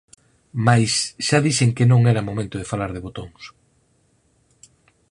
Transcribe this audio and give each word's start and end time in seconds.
Mais 0.65 0.93
xa 1.27 1.39
dixen 1.47 1.71
que 1.77 1.89
non 1.91 2.01
era 2.13 2.27
momento 2.29 2.55
de 2.59 2.69
falar 2.71 2.91
de 2.93 3.03
botóns. 3.05 3.43